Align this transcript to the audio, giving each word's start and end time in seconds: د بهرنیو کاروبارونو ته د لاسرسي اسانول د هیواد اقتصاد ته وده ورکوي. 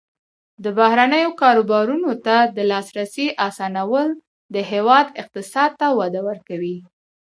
د 0.63 0.65
بهرنیو 0.79 1.31
کاروبارونو 1.41 2.11
ته 2.25 2.35
د 2.55 2.57
لاسرسي 2.71 3.27
اسانول 3.47 4.09
د 4.53 4.55
هیواد 4.71 5.07
اقتصاد 5.21 5.71
ته 5.79 5.87
وده 5.99 6.21
ورکوي. 6.29 6.77